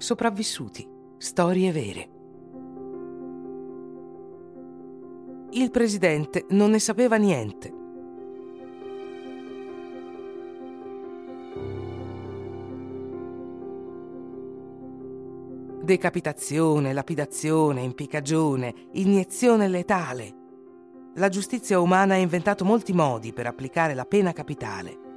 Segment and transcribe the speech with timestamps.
[0.00, 0.88] Sopravvissuti.
[1.18, 2.08] Storie vere.
[5.50, 7.70] Il presidente non ne sapeva niente.
[15.82, 20.34] Decapitazione, lapidazione, impiccagione, iniezione letale.
[21.16, 25.09] La giustizia umana ha inventato molti modi per applicare la pena capitale.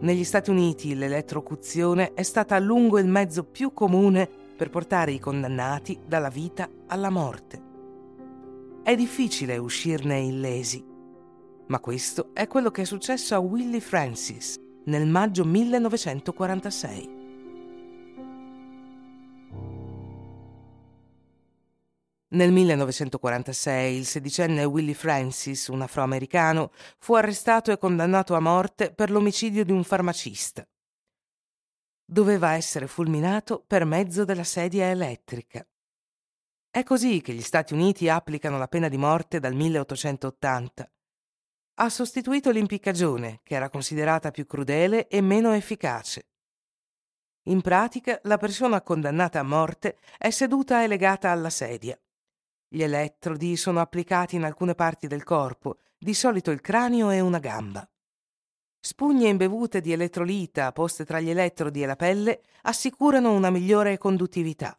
[0.00, 5.18] Negli Stati Uniti l'elettrocuzione è stata a lungo il mezzo più comune per portare i
[5.18, 7.62] condannati dalla vita alla morte.
[8.82, 10.82] È difficile uscirne illesi,
[11.66, 17.19] ma questo è quello che è successo a Willie Francis nel maggio 1946.
[22.32, 29.10] Nel 1946 il sedicenne Willie Francis, un afroamericano, fu arrestato e condannato a morte per
[29.10, 30.64] l'omicidio di un farmacista.
[32.04, 35.66] Doveva essere fulminato per mezzo della sedia elettrica.
[36.70, 40.92] È così che gli Stati Uniti applicano la pena di morte dal 1880.
[41.74, 46.28] Ha sostituito l'impiccagione, che era considerata più crudele e meno efficace.
[47.48, 52.00] In pratica, la persona condannata a morte è seduta e legata alla sedia.
[52.72, 57.40] Gli elettrodi sono applicati in alcune parti del corpo, di solito il cranio e una
[57.40, 57.84] gamba.
[58.78, 64.78] Spugne imbevute di elettrolita poste tra gli elettrodi e la pelle assicurano una migliore conduttività.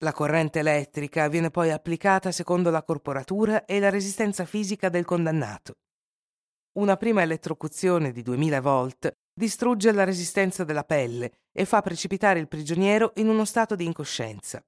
[0.00, 5.78] La corrente elettrica viene poi applicata secondo la corporatura e la resistenza fisica del condannato.
[6.72, 12.48] Una prima elettrocuzione di 2000 volt distrugge la resistenza della pelle e fa precipitare il
[12.48, 14.62] prigioniero in uno stato di incoscienza.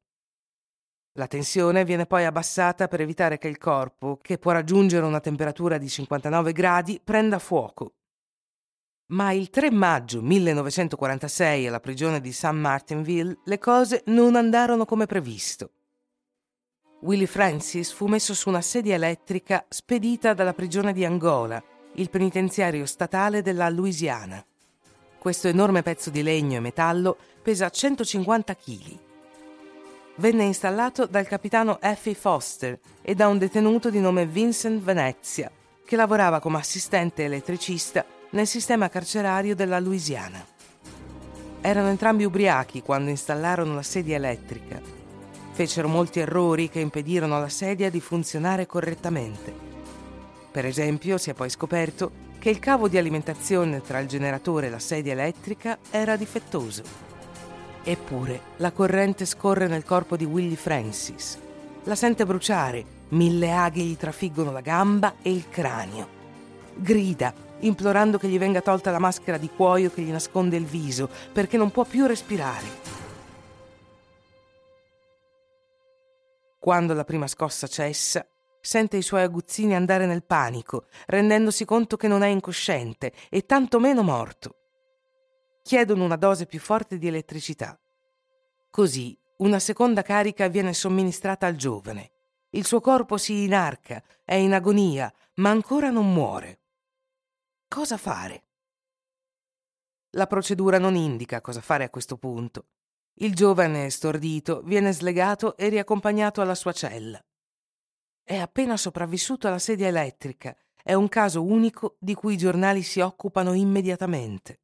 [1.15, 5.77] La tensione viene poi abbassata per evitare che il corpo, che può raggiungere una temperatura
[5.77, 7.95] di 59 gradi, prenda fuoco.
[9.07, 12.53] Ma il 3 maggio 1946 alla prigione di St.
[12.53, 15.73] Martinville le cose non andarono come previsto.
[17.01, 21.61] Willie Francis fu messo su una sedia elettrica spedita dalla prigione di Angola,
[21.95, 24.45] il penitenziario statale della Louisiana.
[25.19, 29.09] Questo enorme pezzo di legno e metallo pesa 150 kg
[30.21, 35.51] venne installato dal capitano Effie Foster e da un detenuto di nome Vincent Venezia,
[35.83, 40.45] che lavorava come assistente elettricista nel sistema carcerario della Louisiana.
[41.63, 44.79] Erano entrambi ubriachi quando installarono la sedia elettrica.
[45.53, 49.53] Fecero molti errori che impedirono alla sedia di funzionare correttamente.
[50.51, 54.71] Per esempio, si è poi scoperto che il cavo di alimentazione tra il generatore e
[54.71, 57.10] la sedia elettrica era difettoso.
[57.83, 61.39] Eppure la corrente scorre nel corpo di Willie Francis.
[61.85, 66.19] La sente bruciare, mille aghi gli trafiggono la gamba e il cranio.
[66.75, 71.09] Grida, implorando che gli venga tolta la maschera di cuoio che gli nasconde il viso,
[71.33, 72.99] perché non può più respirare.
[76.59, 78.27] Quando la prima scossa cessa,
[78.61, 84.03] sente i suoi aguzzini andare nel panico, rendendosi conto che non è incosciente e tantomeno
[84.03, 84.57] morto
[85.71, 87.81] chiedono una dose più forte di elettricità.
[88.71, 92.11] Così una seconda carica viene somministrata al giovane.
[92.51, 96.63] Il suo corpo si inarca, è in agonia, ma ancora non muore.
[97.69, 98.47] Cosa fare?
[100.17, 102.67] La procedura non indica cosa fare a questo punto.
[103.21, 107.25] Il giovane stordito viene slegato e riaccompagnato alla sua cella.
[108.25, 110.53] È appena sopravvissuto alla sedia elettrica.
[110.83, 114.63] È un caso unico di cui i giornali si occupano immediatamente.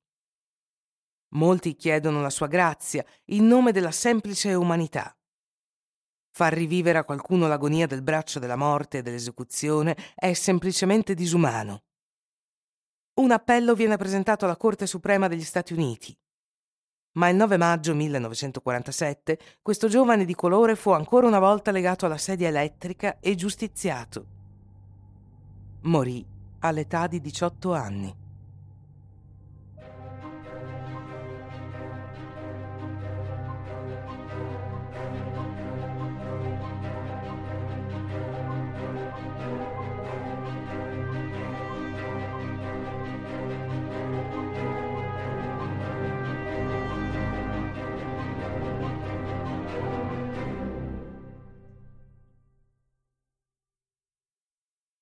[1.37, 5.15] Molti chiedono la sua grazia in nome della semplice umanità.
[6.31, 11.85] Far rivivere a qualcuno l'agonia del braccio della morte e dell'esecuzione è semplicemente disumano.
[13.21, 16.17] Un appello viene presentato alla Corte Suprema degli Stati Uniti.
[17.13, 22.19] Ma il 9 maggio 1947 questo giovane di colore fu ancora una volta legato alla
[22.19, 24.27] sedia elettrica e giustiziato.
[25.83, 26.25] Morì
[26.61, 28.25] all'età di 18 anni.